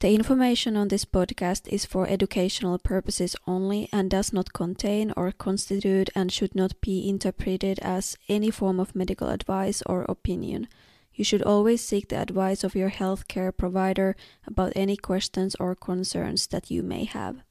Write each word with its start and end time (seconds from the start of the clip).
The 0.00 0.14
information 0.14 0.78
on 0.78 0.88
this 0.88 1.04
podcast 1.04 1.68
is 1.68 1.84
for 1.84 2.08
educational 2.08 2.78
purposes 2.78 3.36
only 3.46 3.86
and 3.92 4.08
does 4.08 4.32
not 4.32 4.54
contain 4.54 5.12
or 5.14 5.30
constitute 5.30 6.08
and 6.14 6.32
should 6.32 6.54
not 6.54 6.80
be 6.80 7.06
interpreted 7.06 7.78
as 7.80 8.16
any 8.26 8.50
form 8.50 8.80
of 8.80 8.96
medical 8.96 9.28
advice 9.28 9.82
or 9.84 10.04
opinion. 10.04 10.68
You 11.12 11.22
should 11.22 11.42
always 11.42 11.84
seek 11.84 12.08
the 12.08 12.16
advice 12.16 12.64
of 12.64 12.74
your 12.74 12.88
healthcare 12.88 13.54
provider 13.54 14.16
about 14.46 14.72
any 14.74 14.96
questions 14.96 15.54
or 15.60 15.74
concerns 15.74 16.46
that 16.46 16.70
you 16.70 16.82
may 16.82 17.04
have. 17.04 17.42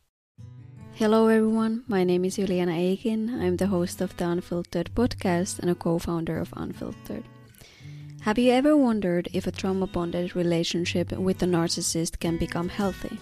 Hello, 0.96 1.28
everyone. 1.28 1.84
My 1.88 2.04
name 2.04 2.26
is 2.26 2.38
Juliana 2.38 2.74
Akin. 2.74 3.30
I'm 3.44 3.58
the 3.58 3.68
host 3.68 4.02
of 4.02 4.18
the 4.18 4.26
Unfilteredd 4.26 4.90
podcast 4.96 5.60
and 5.60 5.70
a 5.70 5.76
co 5.76 6.00
founder 6.00 6.40
of 6.40 6.50
Unfilteredd. 6.58 7.26
Have 8.30 8.38
you 8.38 8.52
ever 8.52 8.78
wondered 8.78 9.28
if 9.34 9.48
a 9.48 9.52
trauma 9.52 9.88
bonded 9.88 10.36
relationship 10.36 11.12
with 11.14 11.42
a 11.42 11.48
narcissist 11.48 12.20
can 12.20 12.38
become 12.38 12.70
healthy? 12.70 13.18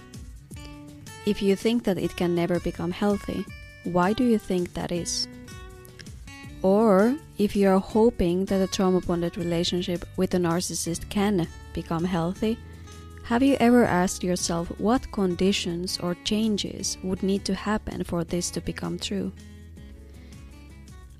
If 1.25 1.42
you 1.42 1.56
think 1.56 1.86
that 1.86 1.98
it 1.98 2.18
can 2.18 2.36
never 2.36 2.60
become 2.60 2.92
healthy, 2.92 3.46
why 3.86 4.12
do 4.12 4.25
you 4.25 4.38
think 4.38 4.74
that 4.74 4.92
is? 4.92 5.29
Or 6.62 7.15
if 7.38 7.56
you 7.56 7.70
are 7.70 7.79
hoping 7.79 8.43
that 8.48 8.62
a 8.62 8.68
trauma 8.68 9.00
bonded 9.00 9.38
relationship 9.38 10.04
with 10.18 10.34
a 10.34 10.39
narcissist 10.39 11.07
can 11.07 11.48
become 11.71 12.04
healthy, 12.04 12.60
have 13.24 13.42
you 13.42 13.56
ever 13.62 13.86
asked 13.86 14.26
yourself 14.26 14.68
what 14.78 15.10
conditions 15.14 15.98
or 16.00 16.18
changes 16.26 16.98
would 17.01 17.24
need 17.24 17.46
to 17.46 17.56
happen 17.56 18.04
for 18.04 18.26
this 18.26 18.51
to 18.51 18.60
become 18.60 19.00
true? 19.00 19.32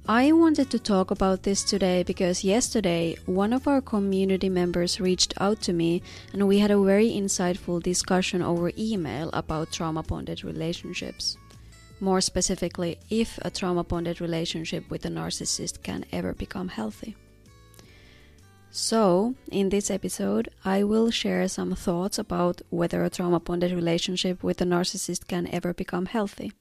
I 0.10 0.32
wanted 0.32 0.70
to 0.70 0.80
talk 0.80 1.12
about 1.12 1.44
this 1.44 1.66
today 1.66 2.02
because 2.02 2.42
yesterday 2.42 3.18
one 3.26 3.52
of 3.52 3.68
our 3.68 3.82
community 3.82 4.48
members 4.48 5.02
reached 5.02 5.34
out 5.42 5.60
to 5.64 5.74
me 5.74 6.02
and 6.32 6.48
we 6.48 6.60
had 6.60 6.72
a 6.72 6.80
very 6.82 7.10
insightful 7.10 7.84
discussion 7.84 8.42
over 8.42 8.72
email 8.78 9.30
about 9.34 9.74
trauma 9.74 10.04
bonded 10.04 10.46
relationships. 10.46 11.36
More 12.00 12.22
specifically, 12.22 12.98
if 13.10 13.38
a 13.42 13.50
trauma 13.50 13.84
bonded 13.84 14.22
relationship 14.22 14.90
with 14.90 15.04
a 15.04 15.10
narcissist 15.10 15.84
can 15.84 16.06
ever 16.14 16.32
become 16.32 16.70
healthy. 16.70 17.18
So, 18.72 19.36
in 19.52 19.68
this 19.68 19.92
episode, 19.92 20.48
I 20.64 20.86
will 20.86 21.12
share 21.12 21.46
some 21.50 21.76
thoughts 21.76 22.18
about 22.18 22.62
whether 22.70 23.04
a 23.04 23.10
trauma 23.10 23.42
bonded 23.42 23.74
relationship 23.74 24.42
with 24.42 24.62
a 24.62 24.66
narcissist 24.66 25.28
can 25.28 25.48
ever 25.48 25.74
become 25.74 26.06
healthy. 26.06 26.54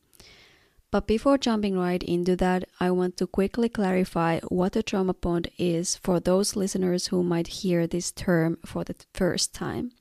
But 0.90 1.06
before 1.06 1.36
jumping 1.36 1.76
right 1.78 2.02
into 2.02 2.36
that, 2.36 2.64
I 2.78 2.90
want 2.90 3.16
to 3.16 3.26
quickly 3.26 3.68
clarify 3.68 4.40
what 4.48 4.76
a 4.76 4.82
trauma 4.82 5.14
bond 5.14 5.50
is 5.58 5.96
for 5.96 6.20
those 6.20 6.56
listeners 6.56 7.08
who 7.08 7.22
might 7.22 7.48
hear 7.48 7.86
this 7.86 8.12
term 8.12 8.58
for 8.64 8.84
the 8.84 8.94
first 9.12 9.52
time. 9.52 9.92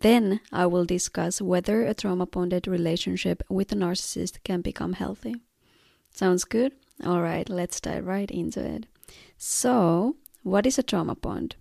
Then 0.00 0.40
I 0.50 0.66
will 0.66 0.84
discuss 0.84 1.40
whether 1.40 1.84
a 1.84 1.94
trauma 1.94 2.26
bonded 2.26 2.66
relationship 2.66 3.42
with 3.48 3.70
a 3.70 3.76
narcissist 3.76 4.42
can 4.42 4.60
become 4.60 4.94
healthy. 4.94 5.36
Sounds 6.10 6.44
good? 6.44 6.72
Alright, 7.04 7.48
let's 7.48 7.80
dive 7.80 8.06
right 8.06 8.30
into 8.30 8.64
it. 8.64 8.86
So, 9.38 10.16
what 10.42 10.66
is 10.66 10.78
a 10.78 10.82
trauma 10.82 11.14
bond? 11.14 11.54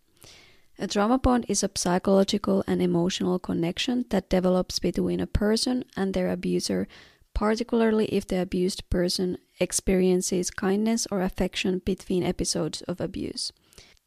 A 0.80 0.88
trauma 0.88 1.20
bond 1.20 1.46
is 1.48 1.64
a 1.64 1.70
psychological 1.76 2.64
and 2.66 2.82
emotional 2.82 3.38
connection 3.38 4.06
that 4.10 4.30
develops 4.30 4.80
between 4.80 5.20
a 5.20 5.28
person 5.28 5.84
and 5.96 6.14
their 6.14 6.32
abuser 6.32 6.88
particularly 7.34 8.06
if 8.06 8.28
the 8.28 8.42
abused 8.42 8.90
person 8.90 9.38
experiences 9.60 10.52
kindness 10.52 11.08
or 11.12 11.22
affection 11.22 11.82
between 11.86 12.24
episodes 12.24 12.82
of 12.84 13.00
abuse. 13.00 13.52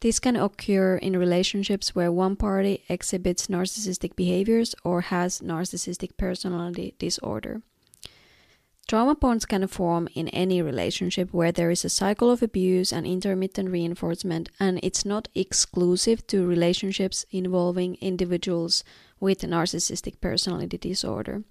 This 0.01 0.19
can 0.19 0.35
occur 0.35 0.97
in 0.97 1.17
relationships 1.17 1.95
where 1.95 2.11
one 2.11 2.35
party 2.35 2.83
exhibits 2.89 3.47
narcissistic 3.47 4.15
behaviors 4.15 4.75
or 4.83 5.01
has 5.01 5.41
narcissistic 5.41 6.17
personality 6.17 6.95
disorder. 6.99 7.61
Trauma 8.87 9.15
bonds 9.15 9.47
can 9.47 9.65
form 9.65 10.07
in 10.13 10.27
any 10.27 10.61
relationship 10.61 11.33
where 11.33 11.51
there 11.51 11.71
is 11.71 11.83
a 11.83 11.89
cycle 11.89 12.29
of 12.29 12.43
abuse 12.43 12.93
and 12.93 13.07
intermittent 13.07 13.71
reinforcement, 13.71 14.49
and 14.59 14.79
it's 14.83 15.03
not 15.03 15.27
exclusive 15.33 16.27
to 16.27 16.45
relationships 16.45 17.25
involving 17.31 17.95
individuals 17.95 18.83
with 19.19 19.41
narcissistic 19.41 20.21
personality 20.21 20.77
disorder. 20.77 21.41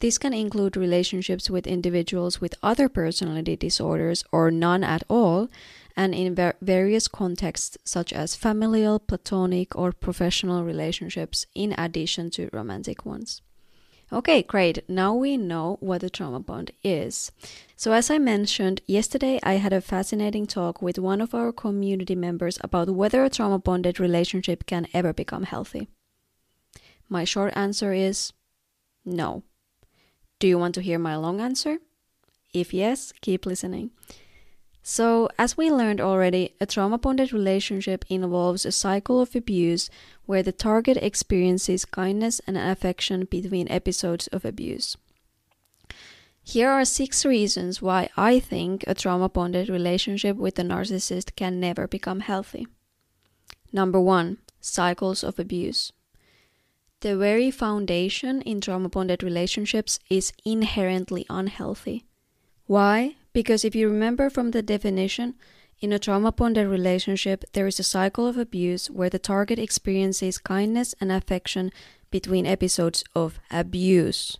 This 0.00 0.16
can 0.16 0.32
include 0.32 0.78
relationships 0.78 1.50
with 1.50 1.66
individuals 1.66 2.40
with 2.40 2.54
other 2.62 2.88
personality 2.88 3.54
disorders 3.54 4.24
or 4.32 4.50
none 4.50 4.82
at 4.82 5.04
all, 5.10 5.48
and 5.94 6.14
in 6.14 6.34
ver- 6.34 6.54
various 6.62 7.06
contexts 7.06 7.76
such 7.84 8.10
as 8.12 8.34
familial, 8.34 8.98
platonic, 8.98 9.76
or 9.76 9.92
professional 9.92 10.64
relationships, 10.64 11.46
in 11.54 11.74
addition 11.76 12.30
to 12.30 12.48
romantic 12.50 13.04
ones. 13.04 13.42
Okay, 14.12 14.42
great. 14.42 14.88
Now 14.88 15.14
we 15.14 15.36
know 15.36 15.76
what 15.80 16.02
a 16.02 16.10
trauma 16.10 16.40
bond 16.40 16.72
is. 16.82 17.30
So, 17.76 17.92
as 17.92 18.10
I 18.10 18.18
mentioned, 18.18 18.80
yesterday 18.86 19.38
I 19.42 19.54
had 19.54 19.72
a 19.72 19.80
fascinating 19.80 20.46
talk 20.46 20.82
with 20.82 20.98
one 20.98 21.20
of 21.20 21.34
our 21.34 21.52
community 21.52 22.16
members 22.16 22.58
about 22.62 22.90
whether 22.90 23.22
a 23.22 23.30
trauma 23.30 23.58
bonded 23.58 24.00
relationship 24.00 24.66
can 24.66 24.88
ever 24.94 25.12
become 25.12 25.44
healthy. 25.44 25.88
My 27.08 27.24
short 27.24 27.52
answer 27.54 27.92
is 27.92 28.32
no. 29.04 29.44
Do 30.40 30.48
you 30.48 30.58
want 30.58 30.74
to 30.76 30.80
hear 30.80 30.98
my 30.98 31.16
long 31.16 31.38
answer? 31.40 31.78
If 32.54 32.72
yes, 32.72 33.12
keep 33.20 33.44
listening. 33.44 33.90
So, 34.82 35.28
as 35.38 35.58
we 35.58 35.70
learned 35.70 36.00
already, 36.00 36.54
a 36.58 36.64
trauma 36.64 36.96
bonded 36.96 37.30
relationship 37.30 38.06
involves 38.08 38.64
a 38.64 38.72
cycle 38.72 39.20
of 39.20 39.36
abuse 39.36 39.90
where 40.24 40.42
the 40.42 40.50
target 40.52 40.96
experiences 40.96 41.84
kindness 41.84 42.40
and 42.46 42.56
affection 42.56 43.26
between 43.26 43.70
episodes 43.70 44.28
of 44.28 44.46
abuse. 44.46 44.96
Here 46.42 46.70
are 46.70 46.86
six 46.86 47.26
reasons 47.26 47.82
why 47.82 48.08
I 48.16 48.40
think 48.40 48.82
a 48.86 48.94
trauma 48.94 49.28
bonded 49.28 49.68
relationship 49.68 50.38
with 50.38 50.58
a 50.58 50.62
narcissist 50.62 51.36
can 51.36 51.60
never 51.60 51.86
become 51.86 52.20
healthy. 52.20 52.66
Number 53.74 54.00
one, 54.00 54.38
cycles 54.58 55.22
of 55.22 55.38
abuse. 55.38 55.92
The 57.00 57.16
very 57.16 57.50
foundation 57.50 58.42
in 58.42 58.60
trauma 58.60 58.90
bonded 58.90 59.22
relationships 59.22 59.98
is 60.10 60.32
inherently 60.44 61.24
unhealthy. 61.30 62.04
Why? 62.66 63.16
Because 63.32 63.64
if 63.64 63.74
you 63.74 63.88
remember 63.88 64.28
from 64.28 64.50
the 64.50 64.60
definition, 64.60 65.34
in 65.80 65.94
a 65.94 65.98
trauma 65.98 66.30
bonded 66.30 66.66
relationship, 66.68 67.42
there 67.54 67.66
is 67.66 67.80
a 67.80 67.82
cycle 67.84 68.26
of 68.26 68.36
abuse 68.36 68.90
where 68.90 69.08
the 69.08 69.18
target 69.18 69.58
experiences 69.58 70.36
kindness 70.36 70.94
and 71.00 71.10
affection 71.10 71.72
between 72.10 72.44
episodes 72.44 73.02
of 73.14 73.40
abuse. 73.50 74.36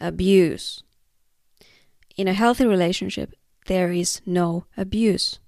Abuse. 0.00 0.82
In 2.16 2.26
a 2.26 2.32
healthy 2.32 2.66
relationship, 2.66 3.32
there 3.66 3.92
is 3.92 4.20
no 4.26 4.64
abuse. 4.76 5.38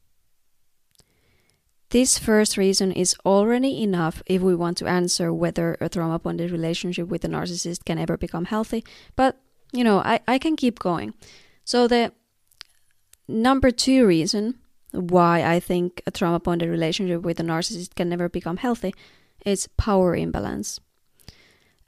This 1.91 2.21
first 2.21 2.57
reason 2.57 2.93
is 2.93 3.17
already 3.27 3.83
enough 3.83 4.23
if 4.27 4.43
we 4.43 4.55
want 4.55 4.79
to 4.79 4.87
answer 4.87 5.33
whether 5.33 5.77
a 5.81 5.89
trauma 5.89 6.21
bonded 6.21 6.53
relationship 6.53 7.09
with 7.09 7.25
a 7.25 7.29
narcissist 7.29 7.85
can 7.85 7.99
ever 7.99 8.17
become 8.17 8.45
healthy. 8.45 8.85
But, 9.17 9.41
you 9.73 9.83
know, 9.83 9.99
I, 9.99 10.21
I 10.29 10.39
can 10.39 10.55
keep 10.55 10.79
going. 10.79 11.15
So, 11.65 11.89
the 11.89 12.13
number 13.27 13.73
two 13.73 14.07
reason 14.07 14.61
why 14.93 15.43
I 15.43 15.59
think 15.59 16.01
a 16.07 16.13
trauma 16.13 16.39
bonded 16.39 16.69
relationship 16.69 17.23
with 17.23 17.41
a 17.41 17.43
narcissist 17.43 17.97
can 17.97 18.09
never 18.09 18.29
become 18.29 18.59
healthy 18.59 18.95
is 19.45 19.67
power 19.77 20.15
imbalance. 20.15 20.79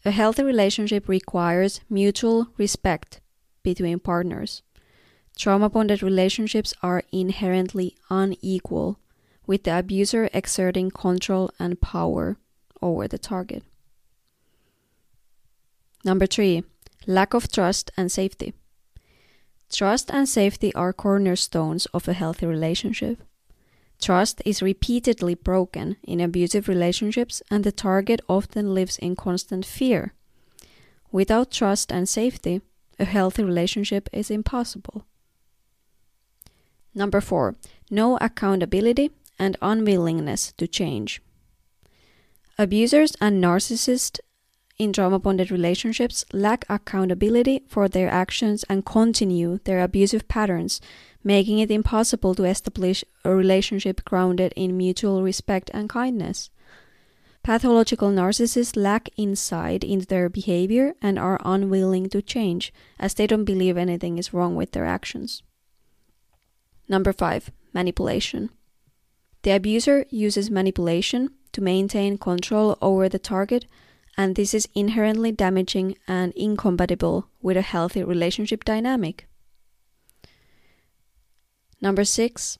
A 0.04 0.10
healthy 0.10 0.42
relationship 0.42 1.08
requires 1.08 1.80
mutual 1.88 2.48
respect 2.58 3.20
between 3.62 4.00
partners. 4.00 4.62
Trauma 5.38 5.70
bonded 5.70 6.02
relationships 6.02 6.74
are 6.82 7.04
inherently 7.12 7.94
unequal 8.10 8.98
with 9.46 9.64
the 9.64 9.78
abuser 9.78 10.28
exerting 10.32 10.90
control 10.90 11.50
and 11.58 11.80
power 11.80 12.36
over 12.80 13.08
the 13.08 13.18
target. 13.18 13.62
Number 16.04 16.26
three, 16.26 16.64
lack 17.06 17.34
of 17.34 17.50
trust 17.50 17.90
and 17.96 18.10
safety. 18.10 18.54
Trust 19.70 20.10
and 20.10 20.28
safety 20.28 20.74
are 20.74 20.92
cornerstones 20.92 21.86
of 21.86 22.08
a 22.08 22.12
healthy 22.12 22.46
relationship. 22.46 23.22
Trust 24.00 24.42
is 24.44 24.62
repeatedly 24.62 25.34
broken 25.34 25.96
in 26.02 26.20
abusive 26.20 26.66
relationships, 26.68 27.40
and 27.50 27.62
the 27.62 27.70
target 27.72 28.20
often 28.28 28.74
lives 28.74 28.98
in 28.98 29.14
constant 29.14 29.64
fear. 29.64 30.12
Without 31.12 31.52
trust 31.52 31.92
and 31.92 32.08
safety, 32.08 32.62
a 32.98 33.04
healthy 33.04 33.44
relationship 33.44 34.08
is 34.12 34.30
impossible. 34.30 35.04
Number 36.94 37.20
four, 37.20 37.54
no 37.90 38.18
accountability 38.20 39.10
and 39.42 39.56
unwillingness 39.60 40.52
to 40.52 40.68
change. 40.68 41.20
Abusers 42.58 43.16
and 43.20 43.42
narcissists 43.42 44.20
in 44.78 44.92
trauma 44.92 45.18
bonded 45.18 45.50
relationships 45.50 46.24
lack 46.32 46.64
accountability 46.68 47.64
for 47.68 47.88
their 47.88 48.08
actions 48.08 48.64
and 48.68 48.86
continue 48.86 49.58
their 49.64 49.80
abusive 49.82 50.28
patterns, 50.28 50.80
making 51.24 51.58
it 51.58 51.70
impossible 51.70 52.34
to 52.36 52.44
establish 52.44 53.04
a 53.24 53.34
relationship 53.34 54.04
grounded 54.04 54.52
in 54.54 54.76
mutual 54.76 55.22
respect 55.22 55.70
and 55.74 55.88
kindness. 55.88 56.50
Pathological 57.42 58.10
narcissists 58.10 58.76
lack 58.76 59.08
insight 59.16 59.82
into 59.82 60.06
their 60.06 60.28
behavior 60.28 60.94
and 61.02 61.18
are 61.18 61.40
unwilling 61.44 62.08
to 62.10 62.22
change, 62.22 62.72
as 63.00 63.14
they 63.14 63.26
don't 63.26 63.44
believe 63.44 63.76
anything 63.76 64.18
is 64.18 64.32
wrong 64.32 64.54
with 64.54 64.70
their 64.70 64.86
actions. 64.86 65.42
Number 66.88 67.12
five, 67.12 67.50
manipulation. 67.72 68.50
The 69.42 69.50
abuser 69.50 70.06
uses 70.10 70.50
manipulation 70.50 71.30
to 71.52 71.60
maintain 71.60 72.16
control 72.16 72.78
over 72.80 73.08
the 73.08 73.18
target, 73.18 73.66
and 74.16 74.36
this 74.36 74.54
is 74.54 74.68
inherently 74.74 75.32
damaging 75.32 75.96
and 76.06 76.32
incompatible 76.34 77.28
with 77.40 77.56
a 77.56 77.62
healthy 77.62 78.04
relationship 78.04 78.64
dynamic. 78.64 79.26
Number 81.80 82.04
six, 82.04 82.58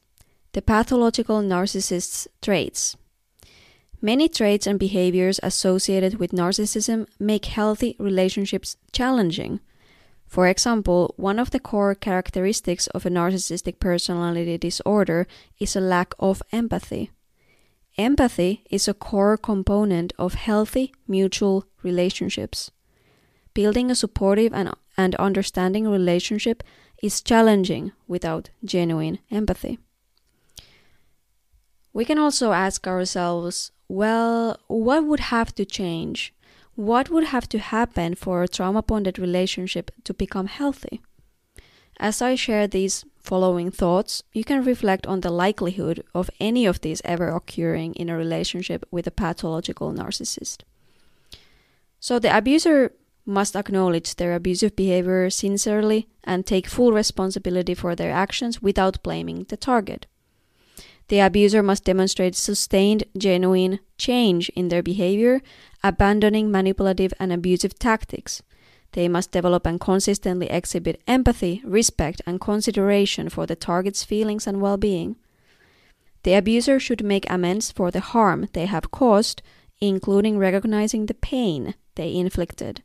the 0.53 0.63
pathological 0.63 1.41
narcissist's 1.41 2.27
traits. 2.41 2.97
Many 4.01 4.29
traits 4.29 4.67
and 4.67 4.81
behaviors 4.81 5.39
associated 5.45 6.19
with 6.19 6.33
narcissism 6.33 7.07
make 7.21 7.45
healthy 7.45 7.95
relationships 8.01 8.77
challenging. 8.91 9.61
For 10.33 10.49
example, 10.49 11.13
one 11.19 11.39
of 11.39 11.51
the 11.51 11.61
core 11.61 11.95
characteristics 11.95 12.87
of 12.87 13.05
a 13.05 13.11
narcissistic 13.11 13.79
personality 13.79 14.57
disorder 14.57 15.27
is 15.59 15.77
a 15.77 15.81
lack 15.81 16.15
of 16.19 16.43
empathy. 16.51 17.11
Empathy 17.99 18.65
is 18.71 18.89
a 18.89 18.95
core 18.95 19.37
component 19.37 20.15
of 20.19 20.33
healthy 20.33 20.95
mutual 21.07 21.67
relationships. 21.83 22.71
Building 23.53 23.91
a 23.91 23.95
supportive 23.95 24.55
and, 24.55 24.71
and 24.97 25.15
understanding 25.17 25.87
relationship 25.87 26.63
is 27.03 27.21
challenging 27.21 27.93
without 28.09 28.49
genuine 28.65 29.19
empathy. 29.31 29.81
We 31.93 32.07
can 32.07 32.17
also 32.17 32.53
ask 32.53 32.87
ourselves 32.87 33.71
well, 33.87 34.59
what 34.69 35.05
would 35.05 35.21
have 35.21 35.55
to 35.57 35.67
change? 35.67 36.33
What 36.75 37.11
would 37.11 37.25
have 37.25 37.49
to 37.51 37.59
happen 37.59 38.15
for 38.15 38.43
a 38.43 38.49
trauma 38.49 38.83
bonded 38.83 39.19
relationship 39.19 39.91
to 40.05 40.15
become 40.15 40.47
healthy? 40.47 41.03
As 42.01 42.23
I 42.23 42.35
share 42.35 42.67
these 42.67 43.05
following 43.19 43.71
thoughts, 43.71 44.23
you 44.33 44.43
can 44.43 44.65
reflect 44.65 45.07
on 45.07 45.21
the 45.21 45.31
likelihood 45.31 46.03
of 46.15 46.31
any 46.41 46.65
of 46.67 46.81
these 46.81 47.03
ever 47.05 47.29
occurring 47.29 47.95
in 47.95 48.09
a 48.09 48.17
relationship 48.17 48.87
with 48.91 49.07
a 49.07 49.11
pathological 49.11 49.93
narcissist. 49.93 50.63
So 52.01 52.19
the 52.19 52.37
abuser 52.37 52.93
must 53.25 53.55
acknowledge 53.55 54.17
their 54.17 54.35
abusive 54.35 54.75
behavior 54.75 55.31
sincerely 55.31 56.09
and 56.25 56.45
take 56.45 56.67
full 56.67 56.93
responsibility 56.93 57.75
for 57.75 57.95
their 57.95 58.11
actions 58.11 58.61
without 58.61 59.03
blaming 59.03 59.45
the 59.45 59.57
target. 59.57 60.07
The 61.09 61.21
abuser 61.21 61.63
must 61.63 61.85
demonstrate 61.85 62.35
sustained, 62.35 63.05
genuine 63.17 63.81
change 63.99 64.49
in 64.51 64.69
their 64.69 64.83
behavior, 64.83 65.41
abandoning 65.83 66.51
manipulative 66.51 67.13
and 67.19 67.33
abusive 67.33 67.79
tactics. 67.79 68.43
They 68.93 69.09
must 69.09 69.33
develop 69.33 69.67
and 69.67 69.81
consistently 69.81 70.49
exhibit 70.49 71.01
empathy, 71.07 71.63
respect, 71.65 72.23
and 72.27 72.41
consideration 72.41 73.29
for 73.29 73.47
the 73.47 73.57
target's 73.57 74.05
feelings 74.05 74.47
and 74.47 74.61
well 74.61 74.77
being. 74.77 75.17
The 76.25 76.35
abuser 76.35 76.79
should 76.79 77.05
make 77.05 77.29
amends 77.29 77.73
for 77.73 77.91
the 77.91 78.01
harm 78.01 78.49
they 78.53 78.67
have 78.67 78.91
caused, 78.91 79.43
including 79.81 80.39
recognizing 80.39 81.07
the 81.07 81.15
pain 81.15 81.75
they 81.97 82.15
inflicted. 82.15 82.83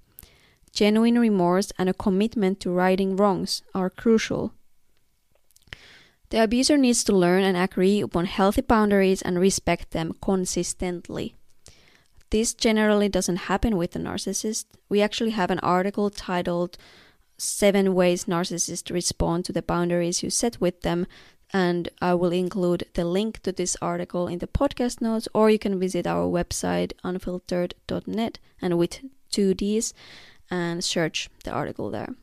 Genuine 0.72 1.20
remorse 1.20 1.72
and 1.78 1.90
a 1.90 1.94
commitment 1.94 2.60
to 2.62 2.72
righting 2.72 3.16
wrongs 3.16 3.62
are 3.76 3.90
crucial. 3.90 4.54
The 6.30 6.44
abuser 6.44 6.78
needs 6.78 7.04
to 7.06 7.16
learn 7.16 7.44
and 7.44 7.56
agree 7.56 8.02
upon 8.02 8.26
healthy 8.26 8.62
boundaries 8.62 9.22
and 9.22 9.40
respect 9.40 9.92
them 9.92 10.14
consistently. 10.22 11.36
This 12.30 12.54
generally 12.54 13.08
doesn't 13.08 13.48
happen 13.48 13.78
with 13.78 13.92
the 13.92 14.00
narcissist. 14.00 14.66
We 14.90 15.02
actually 15.02 15.32
have 15.32 15.50
an 15.52 15.60
article 15.60 16.10
titled 16.10 16.78
Seven 17.38 17.94
Ways 17.94 18.26
Narcissists 18.26 18.92
Respond 18.92 19.46
to 19.46 19.54
the 19.54 19.62
Boundaries 19.62 20.22
You 20.22 20.30
Set 20.30 20.60
with 20.60 20.82
Them, 20.82 21.08
and 21.54 21.88
I 22.02 22.14
will 22.16 22.34
include 22.34 22.84
the 22.96 23.06
link 23.06 23.42
to 23.44 23.54
this 23.54 23.78
article 23.82 24.28
in 24.28 24.40
the 24.40 24.48
podcast 24.48 25.00
notes, 25.00 25.30
or 25.34 25.50
you 25.50 25.60
can 25.60 25.80
visit 25.80 26.06
our 26.06 26.28
website 26.28 26.92
unfilteredd.net 27.06 28.40
and 28.62 28.78
with 28.78 29.00
two 29.32 29.54
D's 29.54 29.94
and 30.52 30.84
search 30.84 31.30
the 31.46 31.52
article 31.52 31.90
there. 31.90 32.16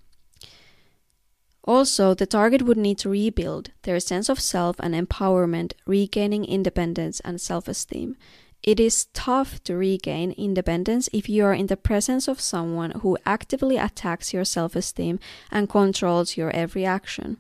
Also, 1.67 2.13
the 2.13 2.27
target 2.27 2.63
would 2.63 2.77
need 2.77 2.99
to 2.99 3.09
rebuild 3.09 3.71
their 3.83 3.99
sense 3.99 4.29
of 4.29 4.39
self 4.39 4.77
and 4.81 4.95
empowerment, 4.95 5.73
regaining 5.87 6.45
independence 6.45 7.21
and 7.21 7.41
self 7.41 7.67
esteem. 7.69 8.17
It 8.63 8.79
is 8.79 9.07
tough 9.13 9.63
to 9.65 9.77
regain 9.77 10.33
independence 10.33 11.09
if 11.13 11.29
you 11.29 11.45
are 11.45 11.55
in 11.55 11.67
the 11.67 11.77
presence 11.77 12.29
of 12.29 12.41
someone 12.41 12.93
who 13.03 13.19
actively 13.25 13.77
attacks 13.77 14.33
your 14.33 14.45
self 14.45 14.77
esteem 14.77 15.19
and 15.51 15.69
controls 15.69 16.37
your 16.37 16.51
every 16.51 16.85
action. 16.85 17.39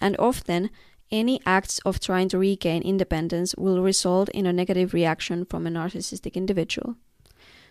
And 0.00 0.16
often, 0.18 0.70
any 1.10 1.40
acts 1.46 1.78
of 1.80 2.00
trying 2.00 2.28
to 2.30 2.38
regain 2.38 2.82
independence 2.82 3.54
will 3.56 3.82
result 3.82 4.28
in 4.30 4.46
a 4.46 4.52
negative 4.52 4.92
reaction 4.92 5.44
from 5.44 5.66
a 5.66 5.70
narcissistic 5.70 6.34
individual. 6.34 6.96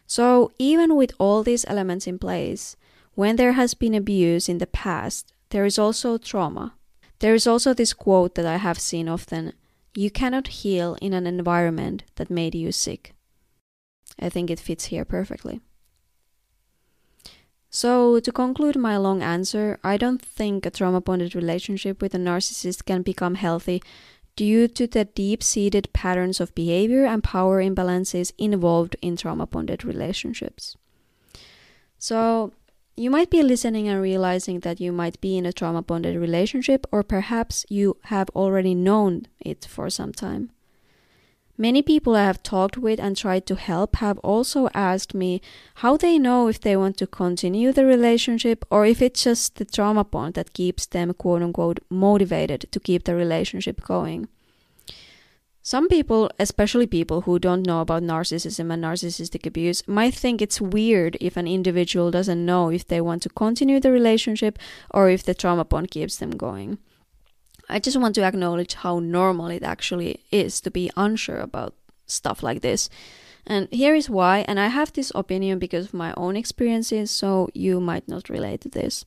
So, 0.07 0.51
even 0.57 0.95
with 0.95 1.11
all 1.19 1.43
these 1.43 1.65
elements 1.67 2.07
in 2.07 2.17
place, 2.17 2.75
when 3.13 3.35
there 3.35 3.53
has 3.53 3.73
been 3.73 3.93
abuse 3.93 4.47
in 4.47 4.59
the 4.59 4.67
past, 4.67 5.33
there 5.49 5.65
is 5.65 5.79
also 5.79 6.17
trauma. 6.17 6.73
There 7.19 7.33
is 7.33 7.47
also 7.47 7.73
this 7.73 7.93
quote 7.93 8.35
that 8.35 8.45
I 8.45 8.57
have 8.57 8.79
seen 8.79 9.07
often 9.07 9.53
You 9.95 10.11
cannot 10.11 10.47
heal 10.47 10.97
in 11.01 11.13
an 11.13 11.25
environment 11.25 12.03
that 12.15 12.29
made 12.29 12.53
you 12.53 12.71
sick. 12.71 13.13
I 14.19 14.29
think 14.29 14.49
it 14.49 14.59
fits 14.59 14.85
here 14.85 15.05
perfectly. 15.05 15.61
So, 17.69 18.19
to 18.19 18.31
conclude 18.31 18.77
my 18.77 18.97
long 18.97 19.21
answer, 19.21 19.79
I 19.83 19.97
don't 19.97 20.21
think 20.21 20.65
a 20.65 20.71
trauma 20.71 21.01
bonded 21.01 21.35
relationship 21.35 22.01
with 22.01 22.15
a 22.15 22.17
narcissist 22.17 22.85
can 22.85 23.01
become 23.01 23.35
healthy 23.35 23.83
due 24.35 24.67
to 24.69 24.87
the 24.87 25.05
deep 25.05 25.43
seated 25.43 25.91
patterns 25.93 26.39
of 26.39 26.55
behavior 26.55 27.05
and 27.05 27.23
power 27.23 27.61
imbalances 27.61 28.31
involved 28.37 28.95
in 29.01 29.17
trauma 29.17 29.45
bonded 29.45 29.83
relationships. 29.83 30.77
So, 31.97 32.53
you 32.97 33.11
might 33.11 33.29
be 33.29 33.43
listening 33.43 33.87
and 33.87 34.01
realizing 34.01 34.61
that 34.61 34.81
you 34.81 34.91
might 34.91 35.21
be 35.21 35.37
in 35.37 35.45
a 35.45 35.53
trauma 35.53 35.83
bonded 35.83 36.17
relationship, 36.17 36.87
or 36.91 37.03
perhaps 37.03 37.63
you 37.69 37.95
have 38.05 38.29
already 38.31 38.73
known 38.73 39.27
it 39.39 39.65
for 39.65 39.89
some 39.89 40.11
time. 40.11 40.49
Many 41.59 41.81
people 41.81 42.15
I 42.15 42.23
have 42.23 42.43
talked 42.43 42.77
with 42.77 42.99
and 42.99 43.15
tried 43.15 43.45
to 43.47 43.55
help 43.55 43.95
have 43.97 44.19
also 44.19 44.69
asked 44.75 45.15
me 45.15 45.41
how 45.75 45.97
they 45.97 46.19
know 46.19 46.47
if 46.47 46.59
they 46.61 46.75
want 46.75 46.97
to 46.97 47.07
continue 47.07 47.71
the 47.71 47.85
relationship 47.85 48.63
or 48.69 48.85
if 48.85 49.01
it's 49.01 49.23
just 49.23 49.55
the 49.55 49.65
trauma 49.65 50.03
bond 50.03 50.35
that 50.35 50.53
keeps 50.53 50.85
them 50.85 51.13
quote 51.13 51.41
unquote 51.41 51.79
motivated 51.89 52.67
to 52.71 52.79
keep 52.79 53.05
the 53.05 53.15
relationship 53.15 53.81
going. 53.81 54.27
Some 55.67 55.89
people, 55.89 56.31
especially 56.39 56.87
people 56.87 57.23
who 57.23 57.39
don't 57.39 57.67
know 57.67 57.81
about 57.81 58.01
narcissism 58.01 58.71
and 58.71 58.81
narcissistic 58.81 59.45
abuse, 59.45 59.85
might 59.85 60.13
think 60.13 60.41
it's 60.41 60.61
weird 60.61 61.17
if 61.19 61.35
an 61.35 61.45
individual 61.45 62.09
doesn't 62.09 62.45
know 62.45 62.69
if 62.69 62.87
they 62.87 63.01
want 63.01 63.21
to 63.23 63.29
continue 63.43 63.81
the 63.81 63.91
relationship 63.91 64.57
or 64.91 65.09
if 65.09 65.23
the 65.23 65.33
trauma 65.33 65.65
bond 65.65 65.91
keeps 65.91 66.15
them 66.15 66.31
going. 66.31 66.77
I 67.67 67.79
just 67.79 67.97
want 67.97 68.15
to 68.15 68.23
acknowledge 68.23 68.75
how 68.75 68.99
normal 68.99 69.47
it 69.47 69.61
actually 69.61 70.23
is 70.31 70.61
to 70.61 70.71
be 70.71 70.89
unsure 70.95 71.39
about 71.39 71.73
stuff 72.05 72.41
like 72.41 72.61
this. 72.61 72.89
And 73.45 73.67
here 73.69 73.93
is 73.93 74.09
why, 74.09 74.45
and 74.47 74.61
I 74.61 74.67
have 74.67 74.93
this 74.93 75.11
opinion 75.15 75.59
because 75.59 75.87
of 75.87 75.93
my 75.93 76.13
own 76.15 76.37
experiences, 76.37 77.11
so 77.11 77.49
you 77.53 77.81
might 77.81 78.07
not 78.07 78.29
relate 78.29 78.61
to 78.61 78.69
this. 78.69 79.03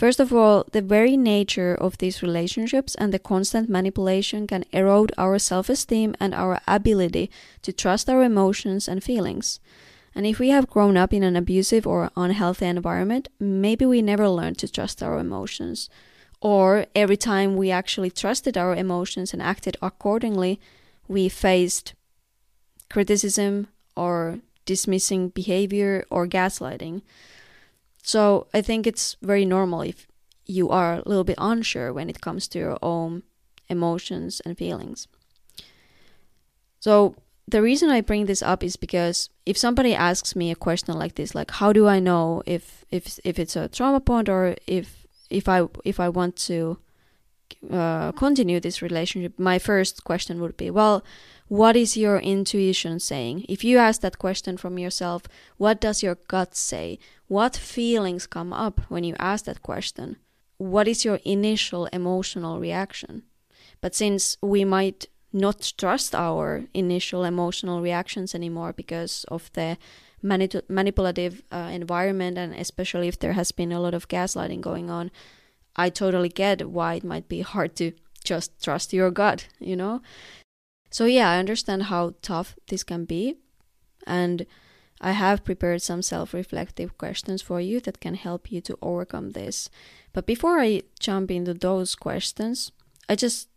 First 0.00 0.18
of 0.18 0.32
all, 0.32 0.64
the 0.72 0.80
very 0.80 1.14
nature 1.14 1.74
of 1.74 1.98
these 1.98 2.22
relationships 2.22 2.94
and 2.94 3.12
the 3.12 3.18
constant 3.18 3.68
manipulation 3.68 4.46
can 4.46 4.64
erode 4.72 5.12
our 5.18 5.38
self 5.38 5.68
esteem 5.68 6.14
and 6.18 6.34
our 6.34 6.58
ability 6.66 7.30
to 7.60 7.70
trust 7.70 8.08
our 8.08 8.22
emotions 8.22 8.88
and 8.88 9.04
feelings. 9.04 9.60
And 10.14 10.24
if 10.24 10.38
we 10.38 10.48
have 10.48 10.70
grown 10.70 10.96
up 10.96 11.12
in 11.12 11.22
an 11.22 11.36
abusive 11.36 11.86
or 11.86 12.10
unhealthy 12.16 12.64
environment, 12.64 13.28
maybe 13.38 13.84
we 13.84 14.00
never 14.00 14.26
learned 14.26 14.56
to 14.60 14.72
trust 14.72 15.02
our 15.02 15.18
emotions. 15.18 15.90
Or 16.40 16.86
every 16.94 17.18
time 17.18 17.56
we 17.56 17.70
actually 17.70 18.10
trusted 18.10 18.56
our 18.56 18.74
emotions 18.74 19.34
and 19.34 19.42
acted 19.42 19.76
accordingly, 19.82 20.58
we 21.08 21.28
faced 21.28 21.92
criticism 22.88 23.68
or 23.94 24.38
dismissing 24.64 25.28
behavior 25.28 26.06
or 26.08 26.26
gaslighting. 26.26 27.02
So 28.02 28.46
I 28.54 28.62
think 28.62 28.86
it's 28.86 29.16
very 29.22 29.44
normal 29.44 29.82
if 29.82 30.06
you 30.46 30.68
are 30.70 30.94
a 30.94 31.08
little 31.08 31.24
bit 31.24 31.38
unsure 31.38 31.92
when 31.92 32.10
it 32.10 32.20
comes 32.20 32.48
to 32.48 32.58
your 32.58 32.78
own 32.82 33.22
emotions 33.68 34.40
and 34.44 34.58
feelings. 34.58 35.06
So 36.80 37.14
the 37.46 37.62
reason 37.62 37.90
I 37.90 38.00
bring 38.00 38.26
this 38.26 38.42
up 38.42 38.62
is 38.62 38.76
because 38.76 39.28
if 39.44 39.56
somebody 39.56 39.94
asks 39.94 40.34
me 40.34 40.50
a 40.50 40.56
question 40.56 40.98
like 40.98 41.14
this, 41.14 41.34
like 41.34 41.50
how 41.50 41.72
do 41.72 41.86
I 41.86 42.00
know 42.00 42.42
if 42.46 42.84
if 42.90 43.18
if 43.24 43.38
it's 43.38 43.56
a 43.56 43.68
trauma 43.68 44.00
bond 44.00 44.28
or 44.28 44.56
if 44.66 45.06
if 45.30 45.48
I 45.48 45.66
if 45.84 46.00
I 46.00 46.08
want 46.08 46.36
to 46.48 46.78
uh, 47.70 48.12
continue 48.12 48.60
this 48.60 48.82
relationship, 48.82 49.38
my 49.38 49.58
first 49.58 50.04
question 50.04 50.40
would 50.40 50.56
be, 50.56 50.70
well, 50.70 51.04
what 51.48 51.76
is 51.76 51.96
your 51.96 52.18
intuition 52.18 53.00
saying? 53.00 53.44
If 53.48 53.64
you 53.64 53.78
ask 53.78 54.00
that 54.02 54.18
question 54.18 54.56
from 54.56 54.78
yourself, 54.78 55.24
what 55.56 55.80
does 55.80 56.02
your 56.02 56.16
gut 56.28 56.54
say? 56.54 56.98
What 57.30 57.54
feelings 57.56 58.26
come 58.26 58.52
up 58.52 58.80
when 58.88 59.04
you 59.04 59.14
ask 59.20 59.44
that 59.44 59.62
question? 59.62 60.16
What 60.58 60.88
is 60.88 61.04
your 61.04 61.20
initial 61.24 61.86
emotional 61.92 62.58
reaction? 62.58 63.22
But 63.80 63.94
since 63.94 64.36
we 64.42 64.64
might 64.64 65.06
not 65.32 65.72
trust 65.78 66.12
our 66.12 66.64
initial 66.74 67.22
emotional 67.22 67.82
reactions 67.82 68.34
anymore 68.34 68.72
because 68.72 69.24
of 69.28 69.48
the 69.52 69.78
manip- 70.24 70.68
manipulative 70.68 71.44
uh, 71.52 71.70
environment, 71.72 72.36
and 72.36 72.52
especially 72.52 73.06
if 73.06 73.20
there 73.20 73.34
has 73.34 73.52
been 73.52 73.70
a 73.70 73.78
lot 73.78 73.94
of 73.94 74.08
gaslighting 74.08 74.60
going 74.60 74.90
on, 74.90 75.12
I 75.76 75.88
totally 75.88 76.30
get 76.30 76.68
why 76.68 76.94
it 76.94 77.04
might 77.04 77.28
be 77.28 77.42
hard 77.42 77.76
to 77.76 77.92
just 78.24 78.60
trust 78.60 78.92
your 78.92 79.12
gut, 79.12 79.46
you 79.60 79.76
know? 79.76 80.02
So, 80.90 81.04
yeah, 81.04 81.30
I 81.30 81.38
understand 81.38 81.84
how 81.84 82.14
tough 82.22 82.56
this 82.66 82.82
can 82.82 83.04
be. 83.04 83.36
And 84.04 84.46
I 85.00 85.12
have 85.12 85.44
prepared 85.44 85.80
some 85.80 86.02
self 86.02 86.34
reflective 86.34 86.98
questions 86.98 87.40
for 87.40 87.60
you 87.60 87.80
that 87.80 88.00
can 88.00 88.14
help 88.14 88.52
you 88.52 88.60
to 88.62 88.78
overcome 88.82 89.30
this. 89.30 89.70
But 90.12 90.26
before 90.26 90.60
I 90.60 90.82
jump 90.98 91.30
into 91.30 91.54
those 91.54 91.94
questions, 91.94 92.70
I 93.08 93.16
just 93.16 93.48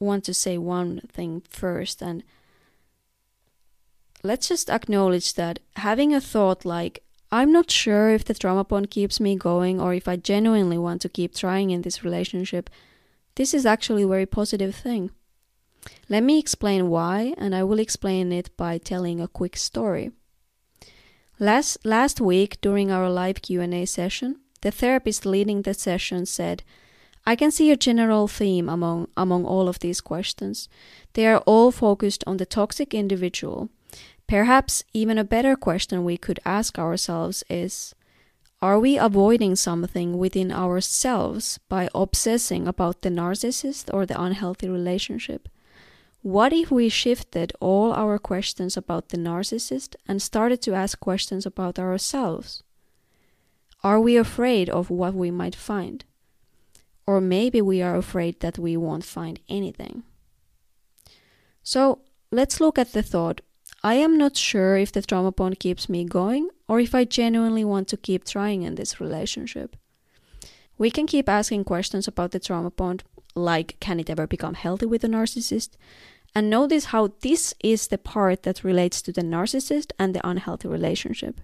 want 0.00 0.24
to 0.24 0.34
say 0.34 0.58
one 0.58 1.02
thing 1.12 1.42
first. 1.48 2.02
And 2.02 2.24
let's 4.24 4.48
just 4.48 4.68
acknowledge 4.68 5.34
that 5.34 5.60
having 5.76 6.12
a 6.12 6.20
thought 6.20 6.64
like, 6.64 7.04
I'm 7.30 7.52
not 7.52 7.70
sure 7.70 8.10
if 8.10 8.24
the 8.24 8.34
trauma 8.34 8.64
bond 8.64 8.90
keeps 8.90 9.20
me 9.20 9.36
going 9.36 9.80
or 9.80 9.94
if 9.94 10.08
I 10.08 10.16
genuinely 10.16 10.78
want 10.78 11.00
to 11.02 11.08
keep 11.08 11.34
trying 11.34 11.70
in 11.70 11.82
this 11.82 12.02
relationship, 12.02 12.68
this 13.36 13.54
is 13.54 13.64
actually 13.64 14.02
a 14.02 14.08
very 14.08 14.26
positive 14.26 14.74
thing. 14.74 15.12
Let 16.08 16.24
me 16.24 16.40
explain 16.40 16.90
why, 16.90 17.34
and 17.38 17.54
I 17.54 17.62
will 17.62 17.78
explain 17.78 18.32
it 18.32 18.54
by 18.56 18.78
telling 18.78 19.20
a 19.20 19.28
quick 19.28 19.56
story. 19.56 20.10
Last, 21.42 21.78
last 21.86 22.20
week, 22.20 22.60
during 22.60 22.90
our 22.90 23.08
live 23.08 23.40
Q&A 23.40 23.86
session, 23.86 24.40
the 24.60 24.70
therapist 24.70 25.24
leading 25.24 25.62
the 25.62 25.72
session 25.72 26.26
said, 26.26 26.62
I 27.24 27.34
can 27.34 27.50
see 27.50 27.70
a 27.70 27.78
general 27.78 28.28
theme 28.28 28.68
among, 28.68 29.08
among 29.16 29.46
all 29.46 29.66
of 29.66 29.78
these 29.78 30.02
questions. 30.02 30.68
They 31.14 31.26
are 31.26 31.38
all 31.46 31.70
focused 31.72 32.22
on 32.26 32.36
the 32.36 32.44
toxic 32.44 32.92
individual. 32.92 33.70
Perhaps 34.26 34.84
even 34.92 35.16
a 35.16 35.24
better 35.24 35.56
question 35.56 36.04
we 36.04 36.18
could 36.18 36.40
ask 36.44 36.78
ourselves 36.78 37.42
is 37.48 37.94
Are 38.60 38.78
we 38.78 38.98
avoiding 38.98 39.56
something 39.56 40.18
within 40.18 40.52
ourselves 40.52 41.58
by 41.70 41.88
obsessing 41.94 42.68
about 42.68 43.00
the 43.00 43.08
narcissist 43.08 43.88
or 43.94 44.04
the 44.04 44.20
unhealthy 44.20 44.68
relationship? 44.68 45.48
What 46.22 46.52
if 46.52 46.70
we 46.70 46.90
shifted 46.90 47.52
all 47.60 47.92
our 47.92 48.18
questions 48.18 48.76
about 48.76 49.08
the 49.08 49.16
narcissist 49.16 49.96
and 50.06 50.20
started 50.20 50.60
to 50.62 50.74
ask 50.74 51.00
questions 51.00 51.46
about 51.46 51.78
ourselves? 51.78 52.62
Are 53.82 53.98
we 53.98 54.18
afraid 54.18 54.68
of 54.68 54.90
what 54.90 55.14
we 55.14 55.30
might 55.30 55.54
find? 55.54 56.04
Or 57.06 57.22
maybe 57.22 57.62
we 57.62 57.80
are 57.80 57.96
afraid 57.96 58.40
that 58.40 58.58
we 58.58 58.76
won't 58.76 59.04
find 59.04 59.40
anything. 59.48 60.02
So 61.62 62.00
let's 62.30 62.60
look 62.60 62.78
at 62.78 62.92
the 62.92 63.02
thought 63.02 63.40
I 63.82 63.94
am 63.94 64.18
not 64.18 64.36
sure 64.36 64.76
if 64.76 64.92
the 64.92 65.00
trauma 65.00 65.32
bond 65.32 65.58
keeps 65.58 65.88
me 65.88 66.04
going 66.04 66.50
or 66.68 66.80
if 66.80 66.94
I 66.94 67.04
genuinely 67.04 67.64
want 67.64 67.88
to 67.88 67.96
keep 67.96 68.26
trying 68.26 68.62
in 68.62 68.74
this 68.74 69.00
relationship. 69.00 69.74
We 70.76 70.90
can 70.90 71.06
keep 71.06 71.30
asking 71.30 71.64
questions 71.64 72.06
about 72.06 72.32
the 72.32 72.40
trauma 72.40 72.70
bond, 72.70 73.04
like 73.34 73.78
can 73.80 74.00
it 74.00 74.10
ever 74.10 74.26
become 74.26 74.54
healthy 74.54 74.86
with 74.86 75.04
a 75.04 75.08
narcissist? 75.08 75.70
And 76.34 76.48
notice 76.48 76.86
how 76.86 77.12
this 77.20 77.54
is 77.62 77.88
the 77.88 77.98
part 77.98 78.44
that 78.44 78.64
relates 78.64 79.02
to 79.02 79.12
the 79.12 79.22
narcissist 79.22 79.92
and 79.98 80.14
the 80.14 80.26
unhealthy 80.26 80.68
relationship. 80.68 81.40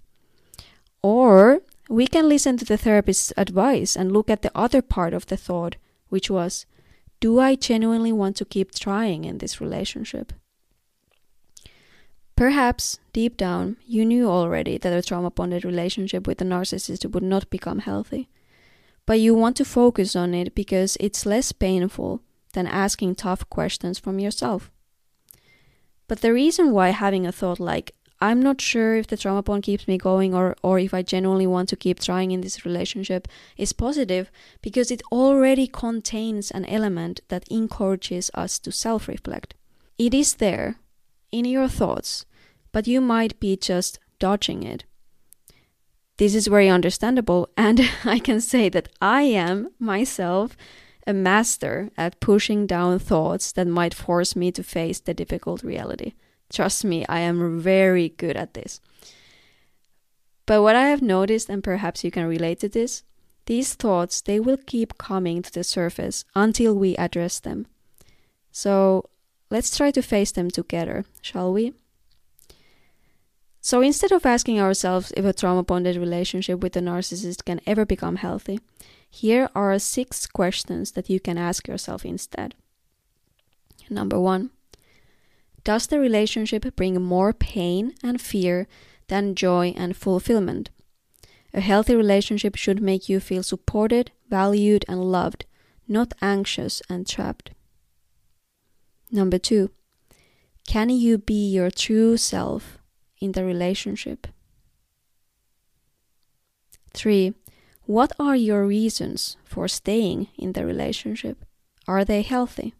Or 1.02 1.62
we 1.88 2.07
can 2.07 2.28
listen 2.28 2.57
to 2.59 2.64
the 2.64 2.76
therapist's 2.76 3.33
advice 3.37 3.97
and 3.97 4.12
look 4.12 4.31
at 4.31 4.43
the 4.43 4.52
other 4.55 4.83
part 4.83 5.12
of 5.14 5.26
the 5.26 5.37
thought, 5.37 5.76
which 6.09 6.31
was 6.31 6.66
Do 7.21 7.40
I 7.40 7.55
genuinely 7.55 8.12
want 8.12 8.37
to 8.37 8.45
keep 8.45 8.75
trying 8.75 9.25
in 9.25 9.38
this 9.38 9.61
relationship? 9.61 10.33
Perhaps, 12.37 12.99
deep 13.14 13.37
down, 13.38 13.78
you 13.87 14.05
knew 14.05 14.28
already 14.28 14.76
that 14.78 14.93
a 14.93 15.02
trauma 15.02 15.31
bonded 15.31 15.64
relationship 15.64 16.26
with 16.26 16.40
a 16.43 16.45
narcissist 16.45 17.11
would 17.11 17.23
not 17.23 17.49
become 17.49 17.78
healthy. 17.78 18.28
But 19.07 19.21
you 19.21 19.35
want 19.35 19.57
to 19.57 19.65
focus 19.65 20.17
on 20.17 20.35
it 20.35 20.55
because 20.55 20.97
it's 20.99 21.25
less 21.25 21.53
painful 21.53 22.23
than 22.55 22.67
asking 22.67 23.15
tough 23.15 23.49
questions 23.49 23.99
from 23.99 24.19
yourself. 24.19 24.71
But 26.09 26.21
the 26.21 26.33
reason 26.33 26.73
why 26.73 26.91
having 26.91 27.27
a 27.27 27.33
thought 27.33 27.61
like, 27.61 27.93
I'm 28.21 28.41
not 28.41 28.61
sure 28.61 28.97
if 28.97 29.09
the 29.09 29.17
trauma 29.17 29.43
bond 29.43 29.65
keeps 29.65 29.87
me 29.87 29.99
going 29.99 30.35
or, 30.35 30.57
or 30.63 30.79
if 30.79 30.95
I 30.95 31.03
genuinely 31.03 31.47
want 31.47 31.69
to 31.69 31.77
keep 31.77 32.01
trying 32.01 32.31
in 32.31 32.41
this 32.41 32.65
relationship 32.65 33.29
is 33.57 33.73
positive 33.73 34.31
because 34.63 34.91
it 34.91 35.03
already 35.13 35.67
contains 35.67 36.51
an 36.51 36.65
element 36.65 37.21
that 37.29 37.47
encourages 37.49 38.31
us 38.35 38.59
to 38.61 38.73
self 38.73 39.07
reflect. 39.07 39.55
It 39.99 40.15
is 40.15 40.35
there 40.37 40.77
in 41.31 41.45
your 41.45 41.69
thoughts, 41.69 42.25
but 42.73 42.87
you 42.87 43.01
might 43.01 43.39
be 43.39 43.57
just 43.57 43.99
dodging 44.19 44.63
it. 44.63 44.85
This 46.19 46.35
is 46.35 46.47
very 46.47 46.69
understandable, 46.69 47.49
and 47.57 47.81
I 48.05 48.19
can 48.19 48.41
say 48.41 48.69
that 48.71 48.89
I 49.01 49.23
am 49.23 49.71
myself 49.79 50.57
a 51.07 51.13
master 51.13 51.91
at 51.97 52.21
pushing 52.21 52.67
down 52.67 52.99
thoughts 52.99 53.53
that 53.53 53.67
might 53.67 53.95
force 53.95 54.35
me 54.35 54.51
to 54.53 54.63
face 54.63 54.99
the 54.99 55.15
difficult 55.15 55.63
reality. 55.63 56.15
Trust 56.51 56.85
me, 56.85 57.05
I 57.09 57.21
am 57.21 57.61
very 57.61 58.11
good 58.11 58.37
at 58.37 58.55
this. 58.55 58.81
But 60.47 60.63
what 60.63 60.77
I 60.77 60.89
have 60.89 61.03
noticed, 61.03 61.49
and 61.49 61.63
perhaps 61.63 62.03
you 62.03 62.11
can 62.11 62.27
relate 62.27 62.61
to 62.61 62.69
this, 62.69 63.03
these 63.47 63.75
thoughts 63.75 64.21
they 64.21 64.41
will 64.41 64.57
keep 64.57 64.99
coming 64.99 65.43
to 65.43 65.53
the 65.53 65.65
surface 65.65 66.25
until 66.35 66.75
we 66.75 66.97
address 66.97 67.41
them. 67.41 67.67
So 68.51 69.11
let's 69.51 69.77
try 69.77 69.91
to 69.93 70.03
face 70.03 70.33
them 70.33 70.51
together, 70.51 71.05
shall 71.21 71.53
we? 71.53 71.75
So 73.67 73.81
instead 73.81 74.13
of 74.13 74.25
asking 74.25 74.61
ourselves 74.61 75.13
if 75.17 75.25
a 75.25 75.33
trauma 75.33 75.65
bonded 75.65 75.97
relationship 75.97 76.61
with 76.61 76.77
a 76.77 76.81
narcissist 76.81 77.45
can 77.45 77.61
ever 77.67 77.85
become 77.85 78.15
healthy, 78.15 78.61
here 79.11 79.51
are 79.57 79.77
six 79.81 80.25
questions 80.29 80.93
that 80.93 81.11
you 81.11 81.19
can 81.19 81.37
ask 81.37 81.67
yourself 81.67 82.05
instead. 82.05 82.55
Number 83.91 84.21
one 84.21 84.51
Does 85.65 85.89
the 85.89 85.99
relationship 85.99 86.77
bring 86.77 87.03
more 87.03 87.33
pain 87.33 87.95
and 88.05 88.21
fear 88.21 88.69
than 89.09 89.35
joy 89.35 89.75
and 89.77 89.97
fulfillment? 89.97 90.71
A 91.53 91.61
healthy 91.61 91.97
relationship 91.97 92.55
should 92.55 92.81
make 92.81 93.09
you 93.09 93.19
feel 93.19 93.43
supported, 93.43 94.13
valued, 94.31 94.85
and 94.87 95.11
loved, 95.11 95.45
not 95.89 96.15
anxious 96.23 96.83
and 96.89 97.05
trapped. 97.05 97.51
Number 99.11 99.39
two, 99.39 99.71
can 100.69 100.89
you 100.89 101.19
be 101.19 101.51
your 101.51 101.73
true 101.73 102.17
self 102.17 102.75
in 103.21 103.33
the 103.33 103.45
relationship? 103.45 104.27
Three, 106.93 107.35
what 107.85 108.13
are 108.19 108.37
your 108.37 108.67
reasons 108.67 109.37
for 109.45 109.69
staying 109.69 110.29
in 110.37 110.53
the 110.53 110.67
relationship? 110.67 111.45
Are 111.87 112.05
they 112.05 112.23
healthy? 112.23 112.75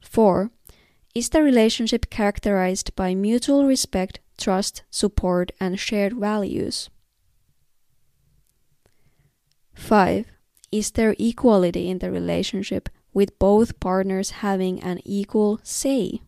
4. 0.00 0.50
Is 1.14 1.28
the 1.28 1.42
relationship 1.42 2.08
characterized 2.10 2.94
by 2.96 3.14
mutual 3.14 3.66
respect, 3.66 4.20
trust, 4.38 4.82
support, 4.90 5.52
and 5.60 5.78
shared 5.78 6.14
values? 6.14 6.88
5. 9.74 10.26
Is 10.72 10.92
there 10.92 11.14
equality 11.18 11.90
in 11.90 11.98
the 11.98 12.10
relationship 12.10 12.88
with 13.12 13.38
both 13.38 13.78
partners 13.80 14.42
having 14.42 14.82
an 14.82 15.00
equal 15.04 15.60
say? 15.62 16.20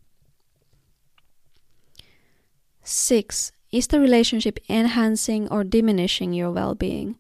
6. 2.88 3.50
Is 3.72 3.88
the 3.88 3.98
relationship 3.98 4.60
enhancing 4.68 5.48
or 5.48 5.64
diminishing 5.64 6.32
your 6.32 6.52
well 6.52 6.76
being? 6.76 7.16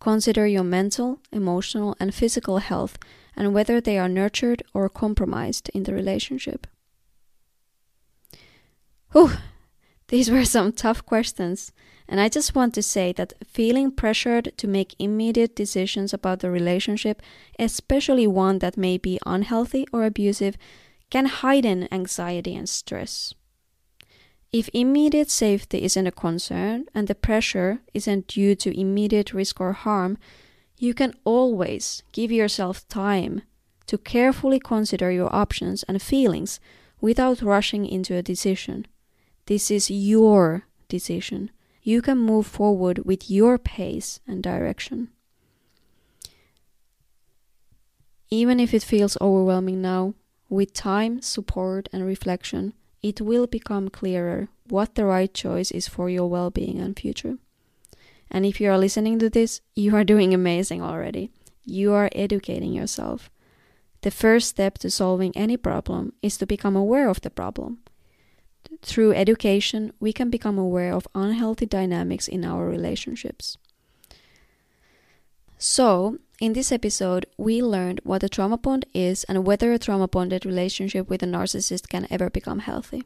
Consider 0.00 0.46
your 0.46 0.64
mental, 0.64 1.20
emotional, 1.32 1.96
and 1.98 2.14
physical 2.14 2.58
health 2.58 2.98
and 3.34 3.54
whether 3.54 3.80
they 3.80 3.98
are 3.98 4.08
nurtured 4.08 4.62
or 4.74 4.88
compromised 4.90 5.70
in 5.70 5.84
the 5.84 5.94
relationship. 5.94 6.66
Whew, 9.12 9.30
these 10.08 10.30
were 10.30 10.44
some 10.44 10.72
tough 10.72 11.06
questions, 11.06 11.72
and 12.06 12.20
I 12.20 12.28
just 12.28 12.54
want 12.54 12.74
to 12.74 12.82
say 12.82 13.12
that 13.12 13.32
feeling 13.46 13.90
pressured 13.90 14.52
to 14.58 14.68
make 14.68 14.94
immediate 14.98 15.56
decisions 15.56 16.12
about 16.12 16.40
the 16.40 16.50
relationship, 16.50 17.22
especially 17.58 18.26
one 18.26 18.58
that 18.58 18.76
may 18.76 18.98
be 18.98 19.18
unhealthy 19.24 19.86
or 19.90 20.04
abusive, 20.04 20.58
can 21.08 21.26
heighten 21.26 21.88
anxiety 21.90 22.54
and 22.54 22.68
stress. 22.68 23.34
If 24.52 24.70
immediate 24.72 25.30
safety 25.30 25.82
isn't 25.84 26.06
a 26.06 26.12
concern 26.12 26.86
and 26.94 27.06
the 27.06 27.14
pressure 27.14 27.80
isn't 27.92 28.28
due 28.28 28.54
to 28.56 28.80
immediate 28.80 29.34
risk 29.34 29.60
or 29.60 29.72
harm, 29.72 30.16
you 30.78 30.94
can 30.94 31.12
always 31.24 32.02
give 32.12 32.32
yourself 32.32 32.88
time 32.88 33.42
to 33.86 33.98
carefully 33.98 34.58
consider 34.58 35.10
your 35.10 35.34
options 35.34 35.82
and 35.82 36.00
feelings 36.00 36.60
without 37.00 37.42
rushing 37.42 37.84
into 37.84 38.14
a 38.14 38.22
decision. 38.22 38.86
This 39.46 39.70
is 39.70 39.90
your 39.90 40.64
decision. 40.88 41.50
You 41.82 42.00
can 42.00 42.18
move 42.18 42.46
forward 42.46 43.04
with 43.04 43.30
your 43.30 43.58
pace 43.58 44.20
and 44.26 44.42
direction. 44.42 45.08
Even 48.30 48.60
if 48.60 48.74
it 48.74 48.82
feels 48.82 49.16
overwhelming 49.20 49.80
now, 49.80 50.14
with 50.50 50.72
time, 50.72 51.20
support, 51.20 51.88
and 51.92 52.04
reflection, 52.06 52.74
it 53.02 53.20
will 53.20 53.46
become 53.46 53.88
clearer 53.88 54.48
what 54.68 54.94
the 54.94 55.04
right 55.04 55.32
choice 55.32 55.70
is 55.70 55.88
for 55.88 56.10
your 56.10 56.28
well 56.28 56.50
being 56.50 56.78
and 56.78 56.98
future. 56.98 57.38
And 58.30 58.44
if 58.44 58.60
you 58.60 58.70
are 58.70 58.78
listening 58.78 59.18
to 59.20 59.30
this, 59.30 59.60
you 59.74 59.94
are 59.96 60.04
doing 60.04 60.34
amazing 60.34 60.82
already. 60.82 61.30
You 61.64 61.92
are 61.92 62.10
educating 62.12 62.72
yourself. 62.72 63.30
The 64.02 64.10
first 64.10 64.48
step 64.48 64.78
to 64.78 64.90
solving 64.90 65.36
any 65.36 65.56
problem 65.56 66.12
is 66.22 66.36
to 66.38 66.46
become 66.46 66.76
aware 66.76 67.08
of 67.08 67.20
the 67.22 67.30
problem. 67.30 67.78
Through 68.82 69.14
education, 69.14 69.92
we 69.98 70.12
can 70.12 70.30
become 70.30 70.58
aware 70.58 70.92
of 70.92 71.08
unhealthy 71.14 71.66
dynamics 71.66 72.28
in 72.28 72.44
our 72.44 72.66
relationships. 72.66 73.56
So, 75.58 76.18
in 76.40 76.52
this 76.52 76.70
episode, 76.70 77.26
we 77.36 77.60
learned 77.60 78.00
what 78.04 78.22
a 78.22 78.28
trauma 78.28 78.56
bond 78.56 78.86
is 78.94 79.24
and 79.24 79.44
whether 79.44 79.72
a 79.72 79.78
trauma 79.78 80.06
bonded 80.06 80.46
relationship 80.46 81.10
with 81.10 81.20
a 81.24 81.26
narcissist 81.26 81.88
can 81.88 82.06
ever 82.10 82.30
become 82.30 82.60
healthy. 82.60 83.02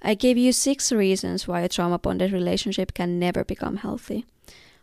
I 0.00 0.14
gave 0.14 0.38
you 0.38 0.52
six 0.52 0.90
reasons 0.90 1.46
why 1.46 1.60
a 1.60 1.68
trauma 1.68 1.98
bonded 1.98 2.32
relationship 2.32 2.94
can 2.94 3.18
never 3.18 3.44
become 3.44 3.76
healthy. 3.76 4.24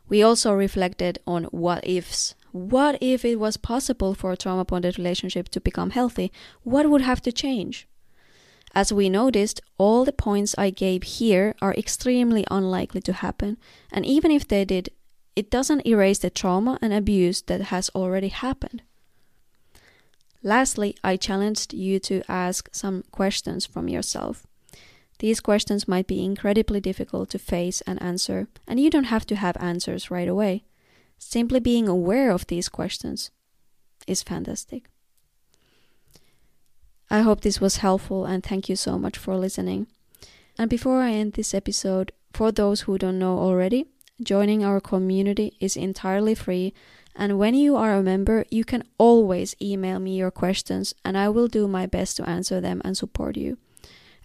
We 0.08 0.22
also 0.22 0.54
reflected 0.54 1.18
on 1.26 1.46
what 1.46 1.86
ifs. 1.88 2.36
What 2.52 3.00
if 3.02 3.26
it 3.26 3.40
was 3.40 3.58
possible 3.58 4.14
for 4.14 4.32
a 4.32 4.38
trauma 4.38 4.64
bonded 4.64 5.00
relationship 5.00 5.50
to 5.50 5.60
become 5.60 5.90
healthy? 5.90 6.32
What 6.62 6.92
would 6.92 7.02
have 7.02 7.22
to 7.24 7.32
change? 7.32 7.88
As 8.76 8.94
we 8.94 9.10
noticed, 9.10 9.62
all 9.80 10.06
the 10.06 10.12
points 10.12 10.54
I 10.60 10.70
gave 10.70 11.02
here 11.02 11.56
are 11.60 11.74
extremely 11.74 12.46
unlikely 12.52 13.02
to 13.02 13.14
happen, 13.14 13.58
and 13.92 14.06
even 14.06 14.30
if 14.30 14.48
they 14.48 14.64
did, 14.64 14.90
it 15.40 15.50
doesn't 15.50 15.88
erase 15.88 16.20
the 16.20 16.30
trauma 16.30 16.78
and 16.82 16.92
abuse 16.92 17.42
that 17.44 17.62
has 17.72 17.90
already 17.96 18.28
happened. 18.28 18.82
Lastly, 20.44 20.98
I 21.02 21.16
challenged 21.16 21.74
you 21.74 21.98
to 22.02 22.22
ask 22.28 22.68
some 22.74 23.06
questions 23.12 23.66
from 23.66 23.88
yourself. 23.88 24.46
These 25.20 25.40
questions 25.40 25.88
might 25.88 26.08
be 26.08 26.26
incredibly 26.26 26.82
difficult 26.82 27.30
to 27.30 27.40
face 27.40 27.80
and 27.88 28.02
answer, 28.02 28.50
and 28.68 28.82
you 28.82 28.90
don't 28.90 29.14
have 29.16 29.26
to 29.28 29.38
have 29.38 29.56
answers 29.62 30.12
right 30.12 30.28
away. 30.28 30.66
Simply 31.18 31.62
being 31.62 31.88
aware 31.88 32.32
of 32.32 32.48
these 32.48 32.68
questions 32.68 33.32
is 34.08 34.22
fantastic. 34.22 34.90
I 37.10 37.22
hope 37.22 37.40
this 37.42 37.62
was 37.62 37.78
helpful 37.78 38.26
and 38.26 38.44
thank 38.44 38.68
you 38.68 38.76
so 38.76 39.00
much 39.00 39.18
for 39.18 39.38
listening. 39.38 39.88
And 40.58 40.70
before 40.70 41.00
I 41.02 41.12
end 41.12 41.34
this 41.34 41.54
episode, 41.54 42.12
for 42.34 42.52
those 42.52 42.82
who 42.82 42.98
don't 42.98 43.20
know 43.20 43.40
already, 43.40 43.86
Joining 44.22 44.66
our 44.66 44.82
community 44.82 45.56
is 45.62 45.78
entirely 45.78 46.36
free, 46.36 46.74
and 47.16 47.40
when 47.40 47.54
you 47.54 47.78
are 47.78 47.94
a 47.94 48.04
member, 48.04 48.46
you 48.50 48.66
can 48.66 48.84
always 48.98 49.56
email 49.62 50.00
me 50.00 50.18
your 50.18 50.32
questions, 50.32 50.94
and 51.06 51.18
I 51.18 51.30
will 51.30 51.48
do 51.48 51.68
my 51.68 51.86
best 51.86 52.18
to 52.18 52.30
answer 52.30 52.60
them 52.60 52.82
and 52.84 52.98
support 52.98 53.38
you. 53.38 53.58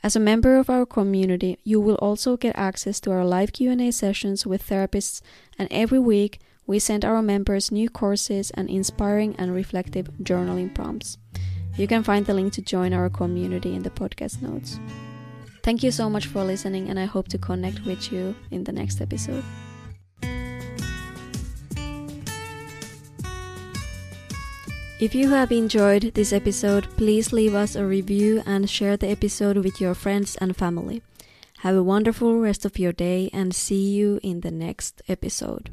As 0.03 0.17
a 0.17 0.21
member 0.21 0.57
of 0.57 0.69
our 0.69 0.85
community, 0.85 1.59
you 1.63 1.81
will 1.81 1.95
also 1.97 2.37
get 2.37 2.59
access 2.59 3.01
to 3.01 3.13
our 3.13 3.25
live 3.25 3.53
Q&A 3.53 3.91
sessions 3.93 4.45
with 4.45 4.67
therapists, 4.67 5.23
and 5.59 5.69
every 5.71 6.01
week 6.01 6.41
we 6.67 6.79
send 6.79 7.05
our 7.05 7.23
members 7.23 7.71
new 7.71 7.89
courses 7.89 8.51
and 8.51 8.69
inspiring 8.69 9.37
and 9.39 9.55
reflective 9.55 10.09
journaling 10.23 10.75
prompts. 10.75 11.19
You 11.77 11.87
can 11.87 12.03
find 12.03 12.27
the 12.27 12.35
link 12.35 12.53
to 12.55 12.63
join 12.63 12.93
our 12.93 13.09
community 13.09 13.75
in 13.75 13.83
the 13.83 13.91
podcast 13.91 14.43
notes. 14.43 14.79
Thank 15.63 15.83
you 15.83 15.91
so 15.91 16.11
much 16.11 16.27
for 16.27 16.45
listening, 16.45 16.91
and 16.91 16.99
I 16.99 17.05
hope 17.05 17.29
to 17.29 17.39
connect 17.39 17.87
with 17.87 18.13
you 18.13 18.35
in 18.51 18.65
the 18.65 18.73
next 18.73 19.01
episode. 19.01 19.45
If 25.01 25.13
you 25.13 25.29
have 25.31 25.51
enjoyed 25.51 26.15
this 26.15 26.33
episode, 26.33 26.87
please 26.97 27.33
leave 27.33 27.53
us 27.53 27.75
a 27.75 27.85
review 27.85 28.45
and 28.47 28.71
share 28.71 28.97
the 28.97 29.09
episode 29.09 29.57
with 29.59 29.81
your 29.81 29.93
friends 29.93 30.37
and 30.37 30.57
family. 30.57 31.03
Have 31.59 31.75
a 31.75 31.83
wonderful 31.83 32.39
rest 32.39 32.65
of 32.65 32.79
your 32.79 32.93
day 32.93 33.29
and 33.33 33.53
see 33.53 33.91
you 33.91 34.21
in 34.23 34.41
the 34.43 34.53
next 34.53 35.03
episode. 35.09 35.71